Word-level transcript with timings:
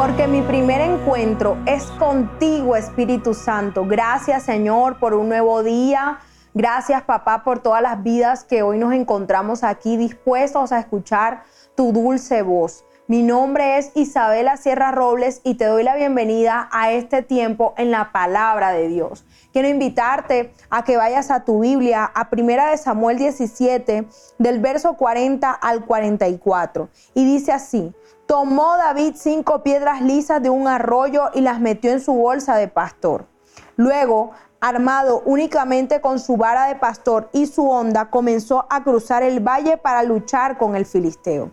porque 0.00 0.26
mi 0.26 0.40
primer 0.40 0.80
encuentro 0.80 1.58
es 1.66 1.84
contigo, 1.98 2.74
Espíritu 2.74 3.34
Santo. 3.34 3.84
Gracias, 3.84 4.44
Señor, 4.44 4.98
por 4.98 5.12
un 5.12 5.28
nuevo 5.28 5.62
día. 5.62 6.20
Gracias, 6.54 7.02
papá, 7.02 7.44
por 7.44 7.58
todas 7.58 7.82
las 7.82 8.02
vidas 8.02 8.44
que 8.44 8.62
hoy 8.62 8.78
nos 8.78 8.94
encontramos 8.94 9.62
aquí 9.62 9.98
dispuestos 9.98 10.72
a 10.72 10.78
escuchar 10.78 11.42
tu 11.74 11.92
dulce 11.92 12.40
voz. 12.40 12.82
Mi 13.08 13.22
nombre 13.22 13.76
es 13.76 13.90
Isabela 13.94 14.56
Sierra 14.56 14.90
Robles 14.90 15.42
y 15.44 15.56
te 15.56 15.66
doy 15.66 15.82
la 15.82 15.96
bienvenida 15.96 16.70
a 16.72 16.92
este 16.92 17.20
tiempo 17.20 17.74
en 17.76 17.90
la 17.90 18.10
palabra 18.10 18.70
de 18.70 18.88
Dios. 18.88 19.26
Quiero 19.52 19.68
invitarte 19.68 20.54
a 20.70 20.82
que 20.82 20.96
vayas 20.96 21.30
a 21.30 21.44
tu 21.44 21.60
Biblia, 21.60 22.04
a 22.04 22.26
1 22.32 22.70
de 22.70 22.76
Samuel 22.78 23.18
17, 23.18 24.06
del 24.38 24.60
verso 24.60 24.94
40 24.94 25.50
al 25.50 25.84
44. 25.84 26.88
Y 27.12 27.24
dice 27.26 27.52
así, 27.52 27.92
tomó 28.30 28.76
David 28.76 29.16
cinco 29.16 29.64
piedras 29.64 30.02
lisas 30.02 30.40
de 30.40 30.50
un 30.50 30.68
arroyo 30.68 31.30
y 31.34 31.40
las 31.40 31.60
metió 31.60 31.90
en 31.90 32.00
su 32.00 32.12
bolsa 32.12 32.54
de 32.54 32.68
pastor. 32.68 33.26
Luego, 33.74 34.30
armado 34.60 35.20
únicamente 35.24 36.00
con 36.00 36.20
su 36.20 36.36
vara 36.36 36.66
de 36.68 36.76
pastor 36.76 37.28
y 37.32 37.46
su 37.46 37.68
honda, 37.68 38.08
comenzó 38.08 38.68
a 38.70 38.84
cruzar 38.84 39.24
el 39.24 39.40
valle 39.40 39.78
para 39.78 40.04
luchar 40.04 40.58
con 40.58 40.76
el 40.76 40.86
filisteo. 40.86 41.50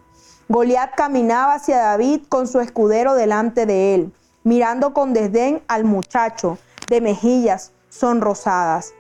Goliat 0.50 0.94
caminaba 0.94 1.56
hacia 1.56 1.80
David 1.80 2.28
con 2.30 2.48
su 2.48 2.60
escudero 2.60 3.16
delante 3.16 3.66
de 3.66 3.96
él, 3.96 4.14
mirando 4.44 4.94
con 4.94 5.14
desdén 5.14 5.64
al 5.68 5.84
muchacho, 5.84 6.60
de 6.90 7.02
mejillas 7.02 7.72
sonrosadas. 7.90 8.94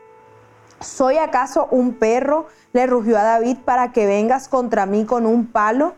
¿Soy 0.79 1.17
acaso 1.17 1.67
un 1.69 1.93
perro? 1.93 2.47
le 2.73 2.87
rugió 2.87 3.19
a 3.19 3.23
David 3.23 3.57
para 3.65 3.91
que 3.91 4.07
vengas 4.07 4.47
contra 4.47 4.87
mí 4.87 5.05
con 5.05 5.27
un 5.27 5.45
palo. 5.45 5.93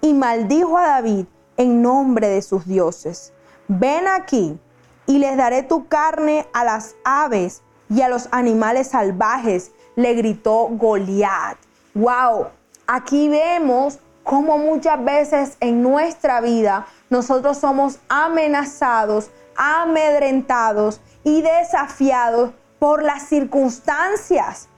Y 0.00 0.14
maldijo 0.14 0.78
a 0.78 0.86
David 0.86 1.26
en 1.56 1.82
nombre 1.82 2.28
de 2.28 2.42
sus 2.42 2.66
dioses. 2.66 3.32
Ven 3.66 4.06
aquí 4.06 4.58
y 5.06 5.18
les 5.18 5.36
daré 5.36 5.62
tu 5.62 5.88
carne 5.88 6.46
a 6.52 6.64
las 6.64 6.94
aves 7.04 7.62
y 7.90 8.02
a 8.02 8.08
los 8.08 8.28
animales 8.30 8.88
salvajes, 8.88 9.72
le 9.96 10.14
gritó 10.14 10.68
Goliat. 10.68 11.56
Wow, 11.94 12.48
aquí 12.86 13.28
vemos 13.28 13.98
cómo 14.22 14.58
muchas 14.58 15.02
veces 15.02 15.56
en 15.60 15.82
nuestra 15.82 16.40
vida 16.40 16.86
nosotros 17.10 17.58
somos 17.58 17.98
amenazados, 18.08 19.30
amedrentados 19.56 21.00
y 21.24 21.42
desafiados 21.42 22.52
por 22.78 23.02
las 23.02 23.22
circunstancias. 23.22 24.68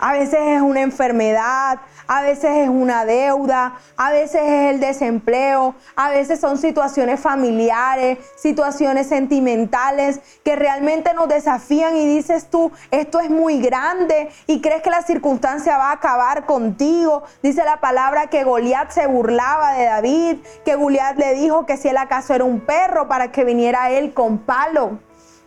A 0.00 0.12
veces 0.12 0.40
es 0.40 0.62
una 0.62 0.80
enfermedad, 0.80 1.78
a 2.06 2.22
veces 2.22 2.50
es 2.56 2.68
una 2.68 3.04
deuda, 3.04 3.74
a 3.96 4.10
veces 4.10 4.40
es 4.42 4.74
el 4.74 4.80
desempleo, 4.80 5.74
a 5.94 6.10
veces 6.10 6.40
son 6.40 6.56
situaciones 6.56 7.20
familiares, 7.20 8.18
situaciones 8.36 9.08
sentimentales 9.08 10.20
que 10.42 10.56
realmente 10.56 11.12
nos 11.12 11.28
desafían 11.28 11.96
y 11.96 12.06
dices 12.06 12.48
tú, 12.48 12.72
esto 12.90 13.20
es 13.20 13.28
muy 13.28 13.60
grande 13.60 14.30
y 14.46 14.60
crees 14.60 14.82
que 14.82 14.90
la 14.90 15.02
circunstancia 15.02 15.76
va 15.76 15.90
a 15.90 15.92
acabar 15.92 16.46
contigo. 16.46 17.22
Dice 17.42 17.62
la 17.64 17.80
palabra 17.80 18.28
que 18.28 18.42
Goliat 18.42 18.90
se 18.90 19.06
burlaba 19.06 19.74
de 19.74 19.84
David, 19.84 20.36
que 20.64 20.76
Goliat 20.76 21.18
le 21.18 21.34
dijo 21.34 21.66
que 21.66 21.76
si 21.76 21.88
él 21.88 21.98
acaso 21.98 22.34
era 22.34 22.44
un 22.44 22.60
perro 22.60 23.06
para 23.06 23.30
que 23.30 23.44
viniera 23.44 23.90
él 23.90 24.14
con 24.14 24.38
palo. 24.38 24.98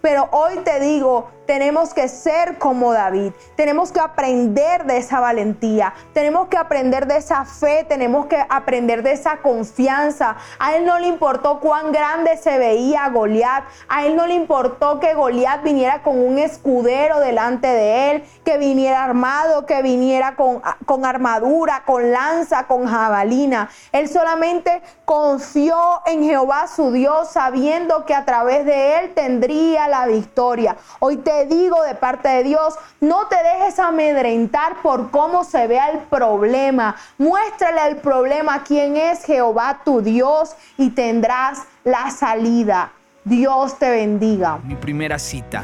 Pero 0.04 0.28
hoy 0.32 0.58
te 0.66 0.82
digo, 0.82 1.30
tenemos 1.46 1.94
que 1.94 2.08
ser 2.08 2.58
como 2.58 2.94
David, 2.94 3.34
tenemos 3.56 3.92
que 3.92 4.00
aprender 4.00 4.86
de 4.86 4.98
esa 4.98 5.20
valentía, 5.20 5.94
tenemos 6.14 6.48
que 6.48 6.58
aprender 6.58 7.08
de 7.08 7.18
esa 7.18 7.46
fe, 7.46 7.86
tenemos 7.88 8.28
que 8.28 8.44
aprender 8.50 9.04
de 9.04 9.12
esa 9.12 9.38
confianza. 9.38 10.38
A 10.60 10.76
él 10.76 10.86
no 10.86 11.00
le 11.00 11.08
importó 11.08 11.60
cuán 11.60 11.92
grande 11.92 12.38
se 12.38 12.58
veía 12.58 13.10
Goliat, 13.10 13.64
a 13.88 14.06
él 14.06 14.16
no 14.16 14.28
le 14.28 14.36
importó 14.36 15.00
que 15.00 15.14
Goliat 15.14 15.64
viniera 15.64 16.02
con 16.02 16.20
un 16.20 16.38
escudero 16.38 17.20
delante 17.20 17.68
de 17.68 18.12
él, 18.12 18.24
que 18.44 18.58
viniera 18.58 19.04
armado, 19.04 19.66
que 19.66 19.82
viniera 19.82 20.36
con, 20.36 20.62
con 20.86 21.06
armadura, 21.06 21.84
con 21.86 22.12
lanza, 22.12 22.68
con 22.68 22.88
jabalina. 22.88 23.70
Él 23.92 24.10
solamente 24.10 24.82
confió 25.06 26.02
en 26.06 26.24
Jehová 26.24 26.68
su 26.68 26.92
Dios, 26.92 27.30
sabiendo 27.30 28.06
que 28.06 28.14
a 28.14 28.26
través 28.26 28.66
de 28.66 29.00
él 29.00 29.14
tendría 29.14 29.88
la 29.88 30.06
victoria. 30.08 30.78
Hoy 31.00 31.18
te 31.34 31.46
digo 31.48 31.82
de 31.84 31.96
parte 31.96 32.30
de 32.30 32.44
Dios, 32.44 32.76
no 33.02 33.28
te 33.28 33.36
dejes 33.36 33.80
amedrentar 33.80 34.82
por 34.82 35.10
cómo 35.10 35.44
se 35.44 35.68
vea 35.68 35.90
el 35.90 36.00
problema. 36.00 36.96
Muéstrale 37.18 37.88
el 37.90 37.98
problema 37.98 38.64
quién 38.64 38.98
es 38.98 39.24
Jehová 39.26 39.82
tu 39.84 40.02
Dios 40.02 40.56
y 40.78 40.92
tendrás 40.92 41.64
la 41.84 42.12
salida. 42.12 42.92
Dios 43.24 43.80
te 43.80 43.90
bendiga. 43.90 44.60
Mi 44.64 44.76
primera 44.76 45.18
cita 45.18 45.64